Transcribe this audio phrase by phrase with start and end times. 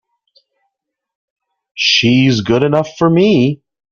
[1.75, 3.61] She's good enough for me!